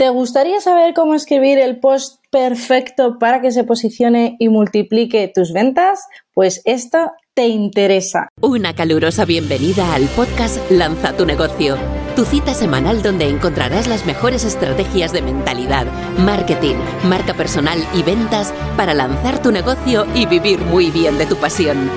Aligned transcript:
¿Te 0.00 0.08
gustaría 0.08 0.60
saber 0.62 0.94
cómo 0.94 1.14
escribir 1.14 1.58
el 1.58 1.78
post 1.78 2.24
perfecto 2.30 3.18
para 3.18 3.42
que 3.42 3.52
se 3.52 3.64
posicione 3.64 4.36
y 4.38 4.48
multiplique 4.48 5.28
tus 5.28 5.52
ventas? 5.52 6.06
Pues 6.32 6.62
esto 6.64 7.12
te 7.34 7.48
interesa. 7.48 8.30
Una 8.40 8.74
calurosa 8.74 9.26
bienvenida 9.26 9.94
al 9.94 10.04
podcast 10.04 10.56
Lanza 10.70 11.14
tu 11.14 11.26
negocio, 11.26 11.76
tu 12.16 12.24
cita 12.24 12.54
semanal 12.54 13.02
donde 13.02 13.28
encontrarás 13.28 13.88
las 13.88 14.06
mejores 14.06 14.46
estrategias 14.46 15.12
de 15.12 15.20
mentalidad, 15.20 15.84
marketing, 16.16 16.76
marca 17.04 17.34
personal 17.34 17.86
y 17.92 18.02
ventas 18.02 18.54
para 18.78 18.94
lanzar 18.94 19.42
tu 19.42 19.52
negocio 19.52 20.06
y 20.14 20.24
vivir 20.24 20.60
muy 20.60 20.90
bien 20.90 21.18
de 21.18 21.26
tu 21.26 21.36
pasión. 21.36 21.90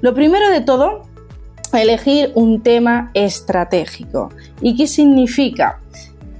Lo 0.01 0.13
primero 0.13 0.49
de 0.49 0.61
todo, 0.61 1.01
elegir 1.73 2.31
un 2.35 2.61
tema 2.61 3.11
estratégico. 3.13 4.29
¿Y 4.61 4.75
qué 4.75 4.87
significa? 4.87 5.79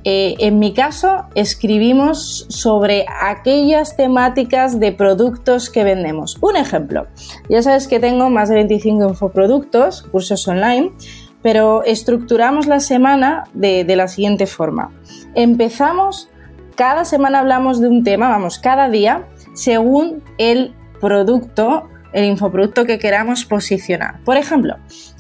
Eh, 0.08 0.36
en 0.38 0.60
mi 0.60 0.72
caso, 0.72 1.26
escribimos 1.34 2.46
sobre 2.50 3.08
aquellas 3.24 3.98
temáticas 3.98 4.80
de 4.80 4.92
productos 4.92 5.72
que 5.72 5.84
vendemos. 5.84 6.38
Un 6.42 6.58
ejemplo, 6.58 7.08
ya 7.50 7.64
sabes 7.64 7.88
que 7.88 8.00
tengo 8.00 8.30
más 8.30 8.50
de 8.50 8.56
25 8.56 9.10
infoproductos, 9.10 10.04
cursos 10.04 10.48
online, 10.48 10.92
pero 11.46 11.84
estructuramos 11.84 12.66
la 12.66 12.80
semana 12.80 13.44
de, 13.54 13.86
la 13.96 14.08
siguiente 14.08 14.48
forma. 14.48 14.90
Empezamos, 15.36 16.28
cada 16.76 17.06
semana 17.06 17.38
hablamos 17.38 17.80
de 17.80 17.88
un 17.88 18.04
tema, 18.04 18.30
vamos, 18.30 18.58
cada 18.58 18.90
día, 18.90 19.28
según 19.54 20.24
el 20.40 20.74
producto, 21.00 21.88
el 22.14 22.26
infoproducto 22.26 22.86
que 22.86 22.98
queramos 22.98 23.46
posicionar. 23.46 24.24
Por 24.24 24.38
ejemplo, 24.38 24.78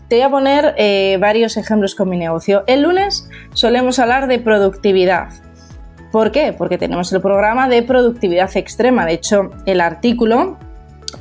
te 0.07 0.15
voy 0.15 0.23
a 0.23 0.29
poner 0.31 0.73
eh, 0.79 1.19
varios 1.21 1.57
ejemplos 1.57 1.93
con 1.93 2.09
mi 2.09 2.17
negocio. 2.17 2.63
El 2.65 2.81
lunes 2.81 3.29
solemos 3.53 3.99
hablar 3.99 4.25
de 4.25 4.39
productividad. 4.39 5.29
¿Por 6.11 6.31
qué? 6.31 6.55
Porque 6.57 6.79
tenemos 6.79 7.13
el 7.13 7.21
programa 7.21 7.69
de 7.69 7.83
productividad 7.83 8.49
extrema. 8.57 9.05
De 9.05 9.13
hecho, 9.13 9.51
el 9.67 9.79
artículo 9.79 10.57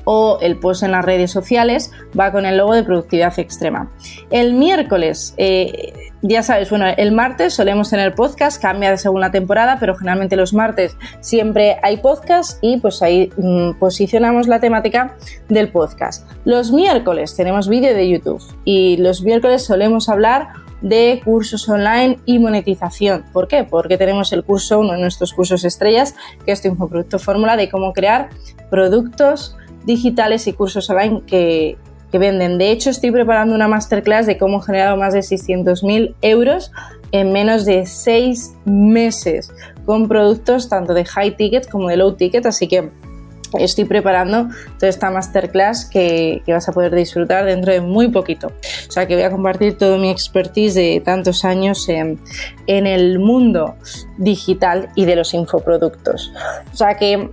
o 0.04 0.38
el 0.40 0.58
post 0.58 0.82
en 0.82 0.92
las 0.92 1.04
redes 1.04 1.30
sociales 1.30 1.90
va 2.18 2.32
con 2.32 2.46
el 2.46 2.56
logo 2.56 2.74
de 2.74 2.82
productividad 2.82 3.38
extrema. 3.38 3.90
El 4.30 4.54
miércoles, 4.54 5.34
eh, 5.36 5.92
ya 6.22 6.42
sabes, 6.42 6.70
bueno, 6.70 6.86
el 6.96 7.12
martes 7.12 7.54
solemos 7.54 7.90
tener 7.90 8.14
podcast, 8.14 8.60
cambia 8.60 8.96
según 8.96 9.20
la 9.20 9.30
temporada, 9.30 9.76
pero 9.78 9.94
generalmente 9.94 10.36
los 10.36 10.54
martes 10.54 10.96
siempre 11.20 11.78
hay 11.82 11.98
podcast 11.98 12.58
y 12.62 12.78
pues 12.78 13.02
ahí 13.02 13.30
mm, 13.36 13.78
posicionamos 13.78 14.48
la 14.48 14.60
temática 14.60 15.16
del 15.48 15.68
podcast. 15.68 16.26
Los 16.44 16.72
miércoles 16.72 17.36
tenemos 17.36 17.68
vídeo 17.68 17.94
de 17.94 18.08
YouTube 18.08 18.42
y 18.64 18.96
los 18.96 19.22
miércoles 19.22 19.64
solemos 19.64 20.08
hablar 20.08 20.48
de 20.84 21.22
cursos 21.24 21.68
online 21.68 22.18
y 22.26 22.38
monetización. 22.38 23.24
¿Por 23.32 23.48
qué? 23.48 23.64
Porque 23.64 23.96
tenemos 23.96 24.32
el 24.32 24.44
curso, 24.44 24.78
uno 24.78 24.92
de 24.92 25.00
nuestros 25.00 25.32
cursos 25.32 25.64
estrellas, 25.64 26.14
que 26.44 26.52
es 26.52 26.60
tu 26.60 26.68
infoproducto 26.68 27.18
fórmula 27.18 27.56
de 27.56 27.70
cómo 27.70 27.94
crear 27.94 28.28
productos 28.70 29.56
digitales 29.84 30.46
y 30.46 30.52
cursos 30.52 30.88
online 30.90 31.22
que, 31.26 31.76
venden. 32.12 32.58
De 32.58 32.70
hecho, 32.70 32.90
estoy 32.90 33.10
preparando 33.10 33.56
una 33.56 33.66
masterclass 33.66 34.24
de 34.24 34.38
cómo 34.38 34.60
he 34.60 34.62
generado 34.62 34.96
más 34.96 35.14
de 35.14 35.18
600.000 35.18 36.14
euros 36.22 36.70
en 37.10 37.32
menos 37.32 37.64
de 37.64 37.86
6 37.86 38.54
meses 38.64 39.52
con 39.84 40.06
productos 40.06 40.68
tanto 40.68 40.94
de 40.94 41.04
high 41.04 41.36
ticket 41.36 41.68
como 41.68 41.88
de 41.88 41.96
low 41.96 42.12
ticket. 42.12 42.46
Así 42.46 42.68
que 42.68 42.88
estoy 43.58 43.84
preparando 43.84 44.48
toda 44.78 44.88
esta 44.88 45.10
masterclass 45.10 45.86
que, 45.86 46.40
que, 46.46 46.52
vas 46.52 46.68
a 46.68 46.72
poder 46.72 46.94
disfrutar 46.94 47.46
dentro 47.46 47.72
de 47.72 47.80
muy 47.80 48.08
poquito. 48.08 48.52
O 48.88 48.92
sea 48.92 49.08
que 49.08 49.14
voy 49.14 49.24
a 49.24 49.30
compartir 49.30 49.76
todo 49.76 49.98
mi 49.98 50.10
expertise 50.10 50.74
de 50.74 51.02
tantos 51.04 51.44
años 51.44 51.88
en, 51.88 52.20
en 52.68 52.86
el 52.86 53.18
mundo 53.18 53.74
digital 54.18 54.88
y 54.94 55.04
de 55.04 55.16
los 55.16 55.34
infoproductos. 55.34 56.32
O 56.72 56.76
sea 56.76 56.96
que 56.96 57.30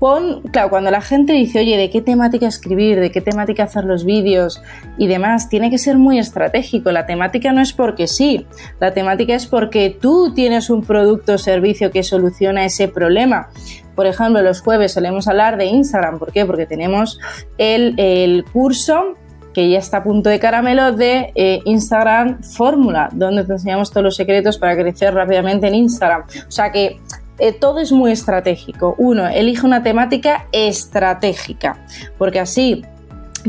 pon, 0.00 0.40
claro, 0.50 0.70
cuando 0.70 0.90
la 0.90 1.02
gente 1.02 1.34
dice, 1.34 1.60
oye, 1.60 1.76
¿de 1.76 1.90
qué 1.90 2.00
temática 2.00 2.46
escribir? 2.46 2.98
¿De 2.98 3.12
qué 3.12 3.20
temática 3.20 3.64
hacer 3.64 3.84
los 3.84 4.04
vídeos? 4.04 4.62
Y 4.96 5.06
demás, 5.06 5.50
tiene 5.50 5.70
que 5.70 5.76
ser 5.76 5.98
muy 5.98 6.18
estratégico. 6.18 6.90
La 6.90 7.04
temática 7.04 7.52
no 7.52 7.60
es 7.60 7.74
porque 7.74 8.08
sí, 8.08 8.46
la 8.80 8.92
temática 8.94 9.34
es 9.34 9.46
porque 9.46 9.96
tú 10.00 10.32
tienes 10.34 10.70
un 10.70 10.82
producto 10.82 11.34
o 11.34 11.38
servicio 11.38 11.90
que 11.90 12.02
soluciona 12.02 12.64
ese 12.64 12.88
problema. 12.88 13.50
Por 13.94 14.06
ejemplo, 14.06 14.40
los 14.40 14.62
jueves 14.62 14.94
solemos 14.94 15.28
hablar 15.28 15.58
de 15.58 15.66
Instagram. 15.66 16.18
¿Por 16.18 16.32
qué? 16.32 16.46
Porque 16.46 16.64
tenemos 16.64 17.20
el, 17.58 18.44
curso 18.50 19.16
que 19.52 19.68
ya 19.68 19.78
está 19.78 19.98
a 19.98 20.02
punto 20.02 20.30
de 20.30 20.38
caramelo 20.38 20.92
de 20.92 21.32
eh, 21.34 21.60
Instagram 21.66 22.42
Fórmula, 22.42 23.10
donde 23.12 23.44
te 23.44 23.52
enseñamos 23.52 23.90
todos 23.90 24.04
los 24.04 24.16
secretos 24.16 24.56
para 24.58 24.74
crecer 24.76 25.12
rápidamente 25.12 25.66
en 25.66 25.74
Instagram. 25.74 26.22
O 26.48 26.50
sea 26.50 26.72
que 26.72 27.00
eh, 27.40 27.52
todo 27.52 27.80
es 27.80 27.92
muy 27.92 28.12
estratégico. 28.12 28.94
Uno, 28.98 29.26
elige 29.28 29.66
una 29.66 29.82
temática 29.82 30.46
estratégica, 30.52 31.84
porque 32.18 32.40
así 32.40 32.84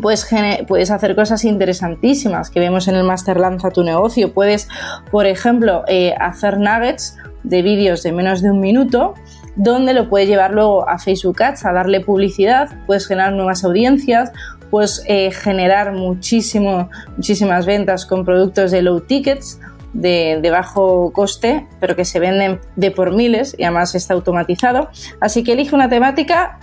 Puedes, 0.01 0.25
puedes, 0.69 0.89
hacer 0.89 1.17
cosas 1.17 1.43
interesantísimas 1.43 2.49
que 2.49 2.61
vemos 2.61 2.87
en 2.87 2.95
el 2.95 3.03
Master 3.03 3.37
Lanza 3.37 3.71
tu 3.71 3.83
negocio. 3.83 4.33
Puedes, 4.33 4.69
por 5.11 5.25
ejemplo, 5.25 5.83
eh, 5.85 6.15
hacer 6.17 6.59
nuggets 6.59 7.17
de 7.43 7.61
vídeos 7.61 8.01
de 8.01 8.13
menos 8.13 8.41
de 8.41 8.51
un 8.51 8.61
minuto, 8.61 9.15
donde 9.57 9.93
lo 9.93 10.07
puedes 10.07 10.29
llevar 10.29 10.53
luego 10.53 10.87
a 10.87 10.97
Facebook 10.97 11.43
Ads, 11.43 11.65
a 11.65 11.73
darle 11.73 11.99
publicidad, 11.99 12.69
puedes 12.87 13.05
generar 13.05 13.33
nuevas 13.33 13.65
audiencias, 13.65 14.31
puedes 14.69 15.03
eh, 15.07 15.31
generar 15.31 15.91
muchísimo, 15.91 16.89
muchísimas 17.17 17.65
ventas 17.65 18.05
con 18.05 18.23
productos 18.23 18.71
de 18.71 18.81
low 18.83 19.01
tickets 19.01 19.59
de, 19.93 20.49
bajo 20.51 21.11
coste, 21.11 21.67
pero 21.79 21.95
que 21.95 22.05
se 22.05 22.19
venden 22.19 22.59
de 22.75 22.91
por 22.91 23.15
miles 23.15 23.55
y 23.57 23.63
además 23.63 23.95
está 23.95 24.13
automatizado. 24.13 24.89
Así 25.19 25.43
que 25.43 25.53
elige 25.53 25.75
una 25.75 25.89
temática 25.89 26.59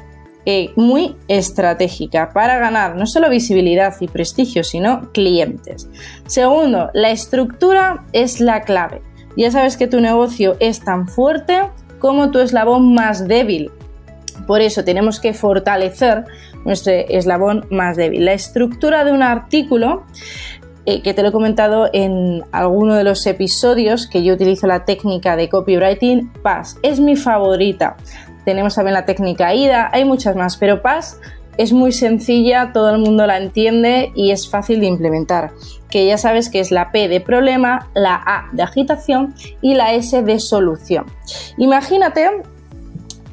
eh, 0.47 0.71
muy 0.77 1.17
estratégica 1.29 2.31
para 2.33 2.59
ganar 2.59 2.97
no 2.97 3.07
solo 3.07 3.29
visibilidad 3.29 3.95
y 4.01 4.09
prestigio, 4.09 4.65
sino 4.65 5.13
clientes. 5.13 5.89
Segundo, 6.27 6.91
la 6.95 7.11
estructura 7.11 8.05
es 8.13 8.41
la 8.41 8.63
clave. 8.63 9.03
Ya 9.37 9.51
sabes 9.51 9.77
que 9.77 9.87
tu 9.87 10.01
negocio 10.01 10.57
es 10.59 10.81
tan 10.81 11.07
fuerte 11.07 11.61
como 11.99 12.31
tu 12.31 12.39
eslabón 12.39 12.95
más 12.95 13.29
débil. 13.29 13.71
Por 14.47 14.63
eso 14.63 14.85
tenemos 14.85 15.21
que 15.21 15.35
fortalecer 15.35 16.25
nuestro 16.65 16.93
eslabón 16.93 17.67
más 17.71 17.97
débil. 17.97 18.25
La 18.25 18.33
estructura 18.33 19.05
de 19.05 19.13
un 19.13 19.23
artículo 19.23 20.05
eh, 20.91 21.03
que 21.03 21.13
te 21.13 21.21
lo 21.21 21.29
he 21.29 21.33
comentado 21.33 21.91
en 21.93 22.45
alguno 22.51 22.95
de 22.95 23.05
los 23.05 23.27
episodios 23.27 24.07
que 24.07 24.23
yo 24.23 24.33
utilizo 24.33 24.67
la 24.67 24.87
técnica 24.87 25.37
de 25.37 25.51
copywriting 25.51 26.33
PAS. 26.43 26.79
Es 26.83 26.99
mi 26.99 27.15
favorita. 27.15 27.99
Tenemos 28.47 28.75
también 28.75 28.95
la 28.95 29.05
técnica 29.05 29.53
IDA, 29.53 29.91
hay 29.93 30.07
muchas 30.07 30.35
más, 30.35 30.57
pero 30.57 30.81
PAS 30.81 31.21
es 31.59 31.75
muy 31.75 31.93
sencilla, 31.93 32.73
todo 32.73 32.89
el 32.89 33.03
mundo 33.03 33.27
la 33.27 33.37
entiende 33.37 34.13
y 34.15 34.31
es 34.31 34.49
fácil 34.49 34.81
de 34.81 34.87
implementar. 34.87 35.51
Que 35.91 36.07
ya 36.07 36.17
sabes 36.17 36.49
que 36.49 36.59
es 36.59 36.71
la 36.71 36.91
P 36.91 37.07
de 37.09 37.21
problema, 37.21 37.91
la 37.95 38.15
A 38.15 38.49
de 38.53 38.63
agitación 38.63 39.35
y 39.61 39.75
la 39.75 39.93
S 39.93 40.23
de 40.23 40.41
solución. 40.41 41.05
Imagínate 41.59 42.31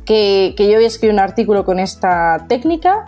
que, 0.04 0.56
que 0.58 0.66
yo 0.68 0.74
voy 0.74 0.84
a 0.84 0.88
escribir 0.88 1.14
un 1.14 1.22
artículo 1.22 1.64
con 1.64 1.80
esta 1.80 2.48
técnica 2.50 3.06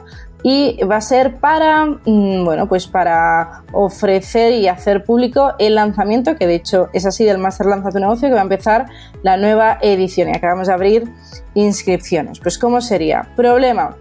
y 0.49 0.81
va 0.85 0.95
a 0.95 1.01
ser 1.01 1.41
para, 1.41 1.85
mm, 1.85 2.45
bueno, 2.45 2.69
pues 2.69 2.87
para 2.87 3.63
ofrecer 3.73 4.53
y 4.53 4.69
hacer 4.69 5.03
público 5.03 5.51
el 5.59 5.75
lanzamiento, 5.75 6.37
que 6.37 6.47
de 6.47 6.55
hecho 6.55 6.87
es 6.93 7.05
así 7.05 7.25
del 7.25 7.37
Master 7.37 7.67
Lanza 7.67 7.89
tu 7.89 7.99
negocio, 7.99 8.29
que 8.29 8.33
va 8.33 8.39
a 8.39 8.43
empezar 8.43 8.85
la 9.23 9.35
nueva 9.35 9.77
edición 9.81 10.29
y 10.29 10.37
acabamos 10.37 10.67
de 10.67 10.73
abrir 10.73 11.11
inscripciones. 11.53 12.39
Pues 12.39 12.57
¿cómo 12.57 12.79
sería? 12.79 13.27
Problema. 13.35 13.97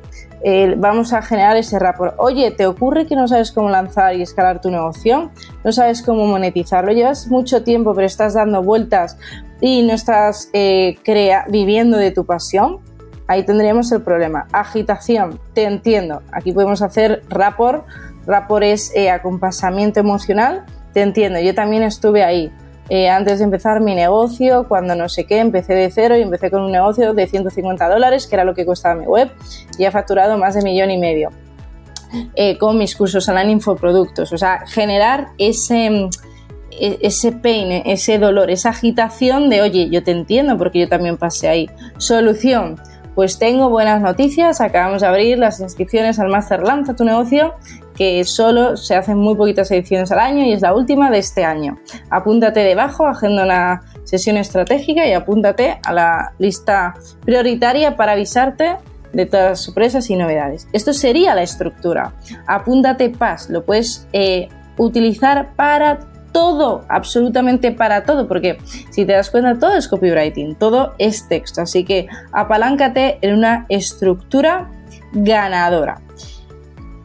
vamos 0.77 1.13
a 1.13 1.21
generar 1.21 1.57
ese 1.57 1.81
rapport. 1.81 2.15
Oye, 2.19 2.53
¿te 2.53 2.69
ocurre 2.69 3.07
que 3.07 3.17
no 3.17 3.27
sabes 3.27 3.51
cómo 3.51 3.69
lanzar 3.69 4.15
y 4.15 4.23
escalar 4.23 4.61
tu 4.61 4.71
negocio? 4.71 5.33
¿No 5.65 5.73
sabes 5.73 6.01
cómo 6.01 6.27
monetizarlo? 6.27 6.93
Llevas 6.93 7.27
mucho 7.27 7.65
tiempo, 7.65 7.93
pero 7.93 8.07
estás 8.07 8.35
dando 8.35 8.63
vueltas 8.63 9.19
y 9.61 9.83
no 9.83 9.95
estás 9.95 10.49
eh, 10.53 10.97
viviendo 11.49 11.97
de 11.97 12.13
tu 12.13 12.25
pasión, 12.25 12.86
ahí 13.27 13.45
tendríamos 13.45 13.91
el 13.93 14.03
problema. 14.03 14.47
Agitación, 14.53 15.41
te 15.55 15.65
entiendo. 15.65 16.23
Aquí 16.33 16.53
podemos 16.53 16.83
hacer 16.83 17.23
rapport. 17.29 17.85
Rapport 18.27 18.65
es 18.65 18.93
eh, 18.95 19.11
acompasamiento 19.11 20.01
emocional. 20.01 20.65
Te 20.93 21.03
entiendo, 21.03 21.41
yo 21.41 21.55
también 21.55 21.83
estuve 21.83 22.25
ahí. 22.25 22.53
Eh, 22.89 23.09
antes 23.09 23.39
de 23.39 23.45
empezar 23.45 23.81
mi 23.81 23.95
negocio, 23.95 24.67
cuando 24.69 24.95
no 24.95 25.09
sé 25.09 25.25
qué, 25.25 25.41
empecé 25.41 25.75
de 25.75 25.91
cero 25.91 26.17
y 26.17 26.23
empecé 26.23 26.51
con 26.51 26.63
un 26.63 26.71
negocio 26.71 27.15
de 27.15 27.27
150 27.27 27.89
dólares, 27.89 28.27
que 28.29 28.37
era 28.37 28.45
lo 28.45 28.55
que 28.55 28.65
costaba 28.65 28.95
mi 28.95 29.07
web, 29.07 29.31
y 29.77 29.85
he 29.85 29.91
facturado 29.91 30.39
más 30.39 30.55
de 30.55 30.63
millón 30.63 30.91
y 30.93 30.99
medio 30.99 31.31
eh, 32.35 32.57
con 32.59 32.79
mis 32.79 32.95
cursos 32.95 33.29
online 33.29 33.53
infoproductos. 33.53 34.33
O 34.33 34.39
sea, 34.39 34.65
generar 34.67 35.29
ese, 35.39 36.09
e, 36.71 36.99
ese 37.01 37.33
pain, 37.33 37.83
ese 37.85 38.19
dolor, 38.19 38.51
esa 38.51 38.71
agitación 38.71 39.49
de, 39.49 39.63
oye, 39.63 39.89
yo 39.91 40.05
te 40.05 40.13
entiendo 40.13 40.57
porque 40.57 40.81
yo 40.81 40.89
también 40.89 41.17
pasé 41.17 41.49
ahí. 41.49 41.71
Solución, 41.99 42.77
pues 43.17 43.39
tengo 43.39 43.71
buenas 43.71 44.03
noticias, 44.03 44.61
acabamos 44.61 45.01
de 45.01 45.09
abrir 45.09 45.39
las 45.39 45.59
inscripciones 45.59 46.19
al 46.19 46.29
Master 46.29 46.63
Lanza 46.63 46.95
tu 46.95 47.03
negocio, 47.03 47.55
que 47.97 48.23
solo 48.25 48.77
se 48.77 48.95
hacen 48.95 49.17
muy 49.17 49.35
poquitas 49.35 49.71
ediciones 49.71 50.13
al 50.13 50.19
año 50.19 50.45
y 50.45 50.53
es 50.53 50.61
la 50.61 50.75
última 50.75 51.11
de 51.11 51.17
este 51.17 51.43
año. 51.43 51.79
Apúntate 52.11 52.61
debajo, 52.61 53.07
agenda 53.07 53.45
una 53.45 53.83
sesión 54.05 54.37
estratégica 54.37 55.07
y 55.07 55.15
apúntate 55.15 55.81
a 55.83 55.95
la 55.95 56.35
lista 56.39 56.95
prioritaria 57.25 57.97
para 57.97 58.13
avisarte 58.13 58.77
de 59.15 59.25
todas 59.25 59.49
las 59.49 59.61
sorpresas 59.63 60.11
y 60.11 60.17
novedades. 60.17 60.69
Esto 60.75 60.93
sería 60.93 61.35
la 61.35 61.43
estructura. 61.43 62.13
Apúntate 62.47 63.09
PAS, 63.09 63.49
lo 63.49 63.65
puedes 63.65 64.07
eh, 64.13 64.51
utilizar 64.77 65.55
para 65.57 66.01
todo, 66.37 66.85
absolutamente 66.91 67.73
para 67.73 68.05
todo, 68.05 68.29
porque 68.29 68.59
si 68.91 69.07
te 69.07 69.15
das 69.15 69.31
cuenta, 69.31 69.59
todo 69.59 69.75
es 69.75 69.89
copywriting, 69.89 70.55
todo 70.57 70.93
es 70.99 71.27
texto. 71.29 71.63
Así 71.63 71.83
que 71.83 72.09
apaláncate 72.31 73.17
en 73.23 73.39
una 73.39 73.65
estructura 73.71 74.71
ganadora. 75.15 76.03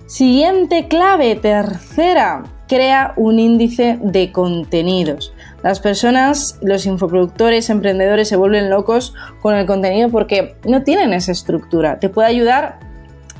Siguiente 0.05 0.89
clave, 0.89 1.37
tercera, 1.37 2.43
crea 2.67 3.13
un 3.15 3.39
índice 3.39 3.99
de 4.01 4.33
contenidos. 4.33 5.33
Las 5.63 5.79
personas, 5.79 6.59
los 6.61 6.85
infoproductores, 6.85 7.69
emprendedores 7.69 8.27
se 8.27 8.35
vuelven 8.35 8.69
locos 8.69 9.13
con 9.41 9.55
el 9.55 9.65
contenido 9.65 10.09
porque 10.09 10.57
no 10.65 10.83
tienen 10.83 11.13
esa 11.13 11.31
estructura. 11.31 11.99
Te 11.99 12.09
puede 12.09 12.27
ayudar 12.27 12.79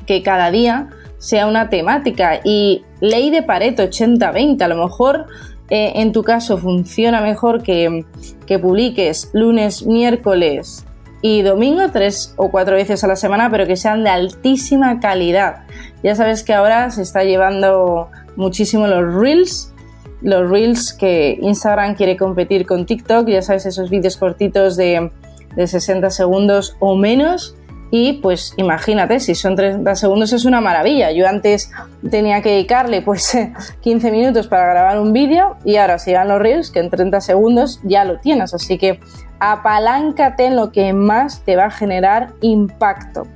que 0.06 0.24
cada 0.24 0.52
día 0.52 0.88
sea 1.18 1.48
una 1.48 1.70
temática 1.70 2.40
y 2.46 2.86
ley 3.02 3.30
de 3.30 3.44
Pareto 3.44 3.84
80-20, 3.84 4.62
a 4.62 4.68
lo 4.70 4.78
mejor 4.78 5.28
eh, 5.72 6.02
en 6.02 6.12
tu 6.12 6.22
caso 6.22 6.58
funciona 6.58 7.22
mejor 7.22 7.64
que, 7.64 8.06
que 8.46 8.60
publiques 8.60 9.30
lunes, 9.32 9.86
miércoles 9.86 10.86
y 11.22 11.44
domingo 11.44 11.90
tres 11.94 12.34
o 12.36 12.52
cuatro 12.52 12.76
veces 12.76 13.06
a 13.06 13.08
la 13.08 13.16
semana, 13.16 13.50
pero 13.50 13.66
que 13.66 13.78
sean 13.78 14.04
de 14.04 14.10
altísima 14.10 15.00
calidad. 15.00 15.64
Ya 16.04 16.14
sabes 16.16 16.44
que 16.44 16.54
ahora 16.54 16.92
se 16.92 17.04
está 17.04 17.24
llevando 17.24 18.10
muchísimo 18.36 18.86
los 18.86 19.16
reels, 19.16 19.74
los 20.22 20.50
reels 20.50 20.92
que 20.92 21.40
Instagram 21.42 21.96
quiere 21.96 22.18
competir 22.18 22.66
con 22.66 22.86
TikTok, 22.86 23.30
ya 23.30 23.42
sabes, 23.42 23.66
esos 23.66 23.90
vídeos 23.90 24.18
cortitos 24.18 24.76
de, 24.76 25.10
de 25.56 25.68
60 25.68 26.10
segundos 26.10 26.76
o 26.82 26.98
menos 26.98 27.56
y 27.94 28.14
pues 28.14 28.54
imagínate, 28.56 29.20
si 29.20 29.36
son 29.36 29.58
30 29.58 29.96
segundos 29.96 30.32
es 30.32 30.46
una 30.46 30.62
maravilla. 30.62 31.12
Yo 31.12 31.28
antes 31.28 31.72
tenía 32.10 32.42
que 32.42 32.52
dedicarle 32.52 33.02
pues 33.02 33.38
15 33.82 34.12
minutos 34.12 34.48
para 34.48 34.66
grabar 34.68 34.98
un 34.98 35.12
vídeo 35.12 35.58
y 35.66 35.76
ahora 35.76 36.00
si 36.00 36.14
van 36.14 36.30
los 36.30 36.40
reels 36.40 36.72
que 36.72 36.80
en 36.80 36.90
30 36.90 37.20
segundos 37.20 37.82
ya 37.84 38.06
lo 38.06 38.18
tienes. 38.20 38.54
Así 38.54 38.78
que 38.78 39.02
apaláncate 39.40 40.46
en 40.46 40.56
lo 40.56 40.72
que 40.72 40.94
más 40.94 41.42
te 41.44 41.58
va 41.58 41.66
a 41.66 41.70
generar 41.72 42.30
impacto. 42.40 43.28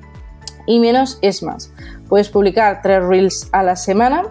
Y 0.66 0.80
menos 0.80 1.20
es 1.22 1.44
más. 1.44 1.74
Puedes 2.08 2.30
publicar 2.30 2.82
tres 2.82 3.04
reels 3.04 3.50
a 3.52 3.62
la 3.62 3.76
semana 3.76 4.24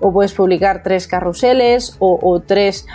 o 0.00 0.12
puedes 0.14 0.32
publicar 0.32 0.82
tres 0.82 1.06
carruseles 1.06 1.96
o, 1.98 2.18
o 2.22 2.40
tres... 2.40 2.86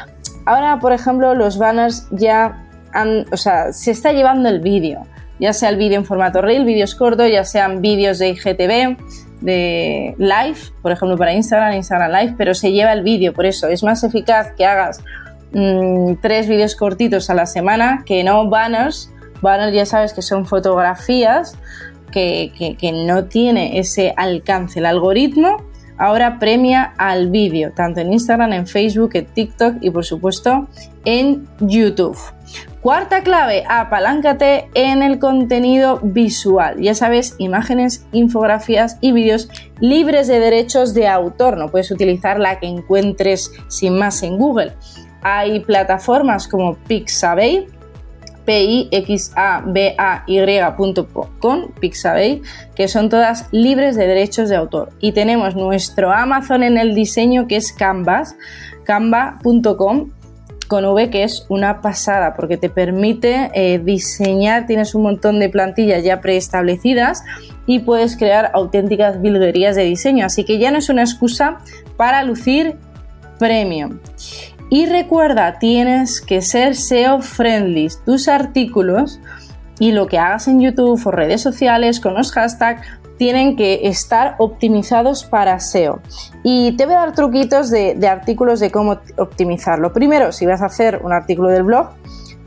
Ahora, 0.48 0.80
por 0.80 0.92
ejemplo, 0.92 1.36
los 1.36 1.60
banners 1.60 2.08
ya 2.10 2.66
han... 2.94 3.26
O 3.32 3.38
sea, 3.38 3.74
se 3.74 3.92
está 3.92 4.12
llevando 4.12 4.50
el 4.50 4.60
vídeo 4.60 5.06
ya 5.40 5.54
sea 5.54 5.70
el 5.70 5.78
vídeo 5.78 5.98
en 5.98 6.06
formato 6.06 6.42
reel, 6.42 6.66
vídeos 6.66 6.96
cortos, 6.96 7.30
ya 7.32 7.44
sean 7.44 7.82
vídeos 7.82 8.20
de 8.20 8.30
IGTV, 8.30 8.98
de 9.42 10.16
live, 10.18 10.58
por 10.82 10.92
ejemplo 10.92 11.18
para 11.18 11.34
Instagram, 11.34 11.74
Instagram 11.74 12.12
Live, 12.12 12.36
pero 12.38 12.54
se 12.54 12.72
lleva 12.72 12.94
el 12.94 13.04
vídeo, 13.04 13.34
por 13.34 13.46
eso 13.46 13.68
es 13.68 13.84
más 13.84 14.04
eficaz 14.04 14.52
que 14.58 14.66
hagas 14.66 15.04
mm, 15.54 16.14
tres 16.22 16.48
vídeos 16.48 16.76
cortitos 16.76 17.30
a 17.30 17.34
la 17.34 17.46
semana 17.46 18.04
que 18.06 18.24
no 18.24 18.50
banners. 18.50 19.12
Banners 19.42 19.74
ya 19.74 19.86
sabes 19.86 20.14
que 20.14 20.24
son 20.24 20.48
fotografías 20.48 21.56
que, 22.12 22.76
que 22.80 22.92
no 22.92 23.26
tiene 23.26 23.78
ese 23.78 24.14
alcance. 24.18 24.80
El 24.80 24.88
algoritmo 24.88 25.58
ahora 25.98 26.40
premia 26.40 26.94
al 26.98 27.30
vídeo, 27.30 27.72
tanto 27.74 28.00
en 28.00 28.14
Instagram, 28.14 28.54
en 28.54 28.68
Facebook, 28.68 29.12
en 29.14 29.26
TikTok 29.26 29.76
y 29.82 29.92
por 29.92 30.06
supuesto 30.06 30.68
en 31.06 31.48
YouTube. 31.60 32.18
Cuarta 32.82 33.24
clave, 33.24 33.64
apaláncate 33.68 34.70
en 34.76 35.02
el 35.02 35.18
contenido 35.18 36.00
visual. 36.04 36.80
Ya 36.80 36.94
sabes, 36.94 37.36
imágenes, 37.40 38.06
infografías 38.12 38.98
y 39.02 39.12
vídeos 39.12 39.50
libres 39.80 40.28
de 40.28 40.40
derechos 40.40 40.94
de 40.94 41.08
autor. 41.08 41.58
No 41.58 41.70
puedes 41.70 41.90
utilizar 41.90 42.40
la 42.40 42.60
que 42.60 42.68
encuentres 42.68 43.52
sin 43.68 43.98
más 43.98 44.22
en 44.22 44.38
Google. 44.38 44.74
Hay 45.24 45.60
plataformas 45.62 46.48
como 46.48 46.76
Pixabay, 46.76 47.68
p 48.46 48.64
i 48.64 48.90
x 48.92 49.34
a 49.36 49.62
b 49.66 49.96
a 49.98 50.24
y.com, 50.28 51.72
Pixabay, 51.80 52.42
que 52.76 52.88
son 52.88 53.10
todas 53.10 53.48
libres 53.52 53.96
de 53.96 54.08
derechos 54.08 54.50
de 54.50 54.56
autor. 54.56 54.90
Y 55.00 55.14
tenemos 55.14 55.56
nuestro 55.56 56.12
Amazon 56.12 56.62
en 56.62 56.78
el 56.78 56.94
diseño 56.94 57.48
que 57.48 57.58
es 57.58 57.74
Canvas, 57.74 58.36
canva.com 58.86 60.12
con 60.68 60.86
V 60.86 61.10
que 61.10 61.24
es 61.24 61.46
una 61.50 61.82
pasada 61.82 62.36
porque 62.36 62.58
te 62.58 62.70
permite 62.70 63.52
eh, 63.54 63.80
diseñar, 63.80 64.66
tienes 64.68 64.96
un 64.96 65.04
montón 65.04 65.40
de 65.40 65.50
plantillas 65.50 66.04
ya 66.04 66.22
preestablecidas 66.22 67.24
y 67.66 67.80
puedes 67.80 68.18
crear 68.18 68.52
auténticas 68.54 69.22
bilguerías 69.22 69.76
de 69.76 69.84
diseño. 69.84 70.26
Así 70.26 70.44
que 70.44 70.58
ya 70.58 70.72
no 70.72 70.78
es 70.78 70.90
una 70.90 71.02
excusa 71.02 71.60
para 71.96 72.24
lucir 72.24 72.76
premium. 73.40 74.00
Y 74.70 74.86
recuerda, 74.86 75.60
tienes 75.60 76.20
que 76.22 76.42
ser 76.42 76.76
SEO 76.76 77.22
friendly. 77.22 77.88
Tus 78.06 78.28
artículos 78.28 79.20
y 79.80 79.92
lo 79.92 80.08
que 80.08 80.18
hagas 80.18 80.48
en 80.48 80.60
YouTube 80.60 81.02
o 81.06 81.12
redes 81.12 81.42
sociales 81.42 82.00
con 82.00 82.16
los 82.16 82.32
hashtags 82.32 82.82
tienen 83.18 83.56
que 83.56 83.88
estar 83.88 84.36
optimizados 84.38 85.24
para 85.24 85.60
SEO. 85.60 86.02
Y 86.44 86.74
te 86.78 86.86
voy 86.86 86.96
a 86.96 87.00
dar 87.00 87.14
truquitos 87.14 87.70
de, 87.70 87.98
artículos 88.08 88.60
de 88.60 88.72
cómo 88.72 89.00
optimizarlo. 89.18 89.94
Primero, 89.94 90.32
si 90.32 90.46
vas 90.46 90.62
a 90.62 90.68
hacer 90.68 91.02
un 91.04 91.14
artículo 91.14 91.50
del 91.50 91.64
blog, 91.64 91.90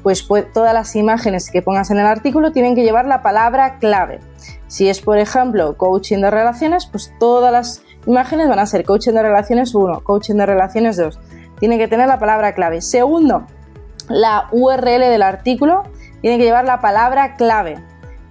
pues, 0.02 0.22
pues, 0.22 0.50
todas 0.52 0.72
las 0.72 0.96
imágenes 0.96 1.50
que 1.50 1.60
pongas 1.60 1.90
en 1.90 1.98
el 1.98 2.06
artículo 2.06 2.52
tienen 2.52 2.74
que 2.74 2.82
llevar 2.82 3.06
la 3.06 3.22
palabra 3.22 3.78
clave. 3.78 4.20
Si 4.68 4.88
es, 4.88 5.00
por 5.00 5.18
ejemplo, 5.18 5.76
coaching 5.76 6.18
de 6.18 6.30
relaciones, 6.30 6.86
pues 6.86 7.12
todas 7.18 7.52
las 7.52 7.82
imágenes 8.06 8.48
van 8.48 8.60
a 8.60 8.66
ser 8.66 8.84
coaching 8.84 9.12
de 9.12 9.22
relaciones 9.22 9.74
1, 9.74 10.00
coaching 10.04 10.36
de 10.36 10.46
relaciones 10.46 10.96
2 10.96 11.18
tiene 11.60 11.78
que 11.78 11.86
tener 11.86 12.08
la 12.08 12.18
palabra 12.18 12.54
clave. 12.54 12.80
Segundo, 12.80 13.46
la 14.08 14.48
URL 14.50 14.98
del 14.98 15.22
artículo 15.22 15.84
tiene 16.22 16.38
que 16.38 16.44
llevar 16.44 16.64
la 16.64 16.80
palabra 16.80 17.36
clave. 17.36 17.78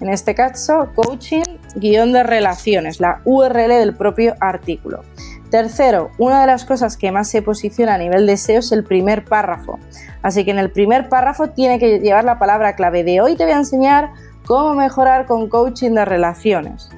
En 0.01 0.09
este 0.09 0.33
caso, 0.35 0.89
coaching 0.95 1.43
guion 1.75 2.13
de 2.13 2.23
relaciones, 2.23 2.99
la 2.99 3.21
URL 3.25 3.69
del 3.69 3.95
propio 3.95 4.35
artículo. 4.39 5.01
Tercero, 5.49 6.11
una 6.19 6.41
de 6.41 6.47
las 6.47 6.63
cosas 6.63 6.95
que 6.95 7.11
más 7.11 7.29
se 7.29 7.41
posiciona 7.41 7.95
a 7.95 7.97
nivel 7.97 8.27
de 8.27 8.37
SEO 8.37 8.59
es 8.59 8.71
el 8.71 8.83
primer 8.83 9.25
párrafo. 9.25 9.79
Así 10.21 10.45
que 10.45 10.51
en 10.51 10.59
el 10.59 10.71
primer 10.71 11.09
párrafo 11.09 11.49
tiene 11.49 11.79
que 11.79 11.99
llevar 11.99 12.23
la 12.23 12.37
palabra 12.37 12.75
clave 12.75 13.03
de 13.03 13.19
hoy 13.19 13.35
te 13.35 13.45
voy 13.45 13.53
a 13.53 13.57
enseñar 13.57 14.11
cómo 14.45 14.75
mejorar 14.75 15.25
con 15.25 15.49
coaching 15.49 15.91
de 15.91 16.05
relaciones. 16.05 16.89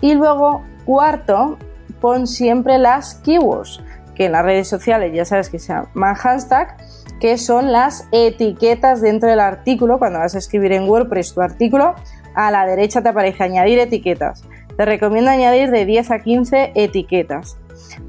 Y 0.00 0.14
luego, 0.14 0.62
cuarto, 0.84 1.58
pon 2.00 2.26
siempre 2.26 2.78
las 2.78 3.16
keywords 3.16 3.80
que 4.14 4.26
en 4.26 4.32
las 4.32 4.44
redes 4.44 4.68
sociales 4.68 5.12
ya 5.12 5.24
sabes 5.24 5.50
que 5.50 5.58
se 5.58 5.72
llama 5.72 6.14
hashtag, 6.14 6.76
que 7.20 7.38
son 7.38 7.72
las 7.72 8.06
etiquetas 8.12 9.00
dentro 9.00 9.28
del 9.28 9.40
artículo. 9.40 9.98
Cuando 9.98 10.20
vas 10.20 10.34
a 10.34 10.38
escribir 10.38 10.72
en 10.72 10.88
WordPress 10.88 11.34
tu 11.34 11.40
artículo, 11.40 11.94
a 12.34 12.50
la 12.50 12.66
derecha 12.66 13.02
te 13.02 13.08
aparece 13.08 13.42
añadir 13.44 13.78
etiquetas. 13.78 14.44
Te 14.76 14.84
recomiendo 14.84 15.30
añadir 15.30 15.70
de 15.70 15.86
10 15.86 16.10
a 16.10 16.18
15 16.18 16.72
etiquetas. 16.74 17.56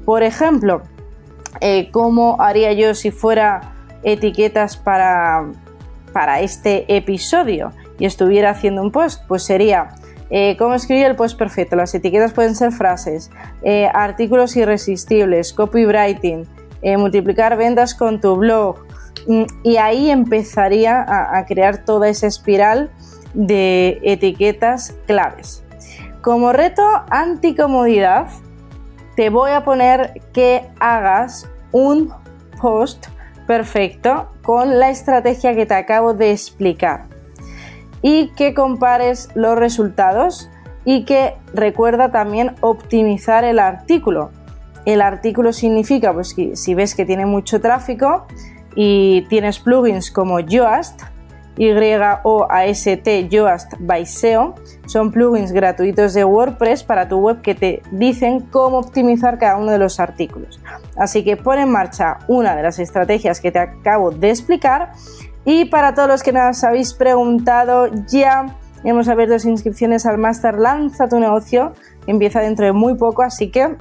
Por 0.04 0.22
ejemplo, 0.22 0.82
eh, 1.60 1.90
¿cómo 1.90 2.40
haría 2.40 2.72
yo 2.72 2.94
si 2.94 3.10
fuera 3.10 3.74
etiquetas 4.02 4.76
para, 4.76 5.46
para 6.12 6.40
este 6.40 6.84
episodio 6.94 7.72
y 7.98 8.06
estuviera 8.06 8.50
haciendo 8.50 8.82
un 8.82 8.90
post? 8.90 9.22
Pues 9.28 9.44
sería 9.44 9.94
eh, 10.28 10.56
¿Cómo 10.58 10.74
escribir 10.74 11.06
el 11.06 11.14
post 11.14 11.38
perfecto? 11.38 11.76
Las 11.76 11.94
etiquetas 11.94 12.32
pueden 12.32 12.56
ser 12.56 12.72
frases, 12.72 13.30
eh, 13.62 13.88
artículos 13.94 14.56
irresistibles, 14.56 15.52
copywriting, 15.52 16.44
multiplicar 16.98 17.56
ventas 17.56 17.94
con 17.94 18.20
tu 18.20 18.34
blog, 18.34 18.76
mm, 19.28 19.44
y 19.62 19.76
ahí 19.76 20.10
empezaría 20.10 21.04
a 21.06 21.46
crear 21.46 21.84
toda 21.84 22.08
esa 22.08 22.26
espiral 22.26 22.90
de 23.36 24.00
etiquetas 24.02 24.96
claves. 25.06 25.64
Como 26.22 26.52
reto 26.52 26.82
anticomodidad, 27.10 28.28
te 29.14 29.30
voy 29.30 29.52
a 29.52 29.62
poner 29.62 30.20
que 30.32 30.68
hagas 30.80 31.48
un 31.70 32.12
post 32.60 33.06
perfecto 33.46 34.28
con 34.42 34.78
la 34.80 34.90
estrategia 34.90 35.54
que 35.54 35.66
te 35.66 35.74
acabo 35.74 36.14
de 36.14 36.32
explicar 36.32 37.04
y 38.02 38.28
que 38.34 38.54
compares 38.54 39.28
los 39.34 39.56
resultados 39.56 40.50
y 40.84 41.04
que 41.04 41.34
recuerda 41.52 42.10
también 42.10 42.54
optimizar 42.60 43.44
el 43.44 43.58
artículo. 43.58 44.30
El 44.84 45.02
artículo 45.02 45.52
significa 45.52 46.12
pues 46.12 46.34
si 46.54 46.74
ves 46.74 46.94
que 46.94 47.04
tiene 47.04 47.26
mucho 47.26 47.60
tráfico 47.60 48.26
y 48.74 49.22
tienes 49.28 49.58
plugins 49.58 50.10
como 50.10 50.40
Yoast, 50.40 51.02
Y-O-A-S-T, 51.56 53.28
Yoast 53.28 53.74
by 53.78 54.04
SEO, 54.04 54.54
son 54.86 55.10
plugins 55.10 55.52
gratuitos 55.52 56.14
de 56.14 56.24
WordPress 56.24 56.84
para 56.84 57.08
tu 57.08 57.18
web 57.18 57.40
que 57.42 57.54
te 57.54 57.82
dicen 57.90 58.40
cómo 58.40 58.78
optimizar 58.78 59.38
cada 59.38 59.56
uno 59.56 59.72
de 59.72 59.78
los 59.78 60.00
artículos. 60.00 60.60
Así 60.96 61.24
que 61.24 61.36
pon 61.36 61.58
en 61.58 61.70
marcha 61.70 62.18
una 62.28 62.54
de 62.54 62.62
las 62.62 62.78
estrategias 62.78 63.40
que 63.40 63.52
te 63.52 63.58
acabo 63.58 64.10
de 64.10 64.30
explicar 64.30 64.92
y 65.44 65.66
para 65.66 65.94
todos 65.94 66.08
los 66.08 66.22
que 66.24 66.32
nos 66.32 66.64
habéis 66.64 66.92
preguntado, 66.92 67.88
ya 68.08 68.46
hemos 68.82 69.06
abierto 69.06 69.48
inscripciones 69.48 70.04
al 70.04 70.18
Master 70.18 70.58
Lanza 70.58 71.08
tu 71.08 71.20
negocio, 71.20 71.72
empieza 72.08 72.40
dentro 72.40 72.66
de 72.66 72.72
muy 72.72 72.94
poco, 72.94 73.22
así 73.22 73.50
que 73.50 73.76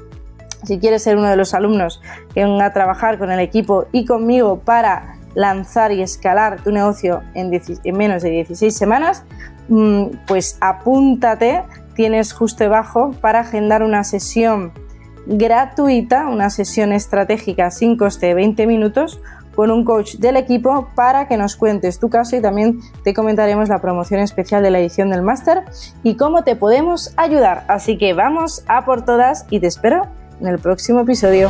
si 0.63 0.79
quieres 0.79 1.03
ser 1.03 1.17
uno 1.17 1.27
de 1.27 1.35
los 1.35 1.55
alumnos 1.55 2.01
que 2.33 2.43
venga 2.43 2.65
a 2.65 2.73
trabajar 2.73 3.17
con 3.17 3.31
el 3.31 3.39
equipo 3.39 3.85
y 3.91 4.05
conmigo 4.05 4.59
para 4.59 5.14
lanzar 5.35 5.91
y 5.91 6.01
escalar 6.01 6.61
tu 6.61 6.71
negocio 6.71 7.21
en, 7.33 7.51
menos 7.95 8.23
de 8.23 8.29
16 8.31 8.75
semanas, 8.75 9.23
mm, 9.69 10.05
pues 10.25 10.57
apúntate, 10.61 11.63
tienes 11.95 12.33
justo 12.33 12.63
debajo 12.63 13.11
para 13.21 13.41
agendar 13.41 13.83
una 13.83 14.03
sesión 14.03 14.73
gratuita, 15.27 16.27
una 16.27 16.49
sesión 16.49 16.93
estratégica 16.93 17.71
sin 17.71 17.97
coste 17.97 18.27
de 18.27 18.33
20 18.35 18.67
minutos 18.67 19.19
con 19.55 19.71
un 19.71 19.85
coach 19.85 20.15
del 20.15 20.35
equipo 20.35 20.89
para 20.95 21.27
que 21.27 21.37
nos 21.37 21.55
cuentes 21.55 21.99
tu 21.99 22.09
caso 22.09 22.35
y 22.35 22.41
también 22.41 22.79
te 23.03 23.13
comentaremos 23.13 23.69
la 23.69 23.79
promoción 23.79 24.19
especial 24.19 24.61
de 24.61 24.69
la 24.69 24.79
edición 24.79 25.09
del 25.09 25.21
máster 25.21 25.63
y 26.03 26.15
cómo 26.15 26.43
te 26.43 26.55
podemos 26.55 27.13
ayudar. 27.15 27.63
Así 27.67 27.97
que 27.97 28.13
vamos 28.13 28.63
a 28.67 28.85
por 28.85 29.03
todas 29.05 29.45
y 29.49 29.61
te 29.61 29.67
espero 29.67 30.07
en 30.41 30.47
el 30.47 30.59
próximo 30.59 31.01
episodio. 31.01 31.49